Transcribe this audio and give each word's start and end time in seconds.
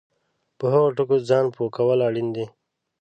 په 0.57 0.65
هغو 0.73 0.89
ټکو 0.97 1.15
ځان 1.29 1.45
پوه 1.55 1.69
کول 1.75 1.99
اړین 2.07 2.27
دي 2.35 2.45